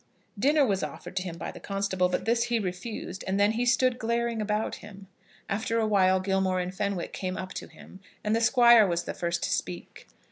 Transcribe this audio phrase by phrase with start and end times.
[0.39, 3.67] Dinner was offered to him by the constable, but this he refused, and then he
[3.67, 5.05] stood glaring about him.
[5.47, 9.13] After a while Gilmore and Fenwick came up to him, and the Squire was the
[9.13, 10.07] first to speak.